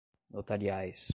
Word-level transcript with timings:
notariais 0.31 1.09